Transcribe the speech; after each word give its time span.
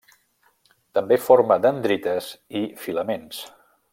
També 0.97 1.19
forma 1.25 1.59
dendrites 1.67 2.31
i 2.61 2.65
filaments. 2.87 3.45